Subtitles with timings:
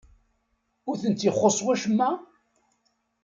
[0.89, 2.09] Ur tent-ixuṣṣ wacemma?